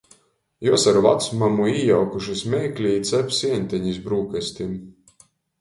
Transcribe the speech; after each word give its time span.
Juos 0.67 0.85
ar 0.91 0.97
vacmamu 1.05 1.67
ījaukušys 1.73 2.43
meikli 2.55 2.97
i 3.01 3.05
cap 3.13 3.31
sieņtenis 3.41 4.01
brūkastim. 4.09 4.77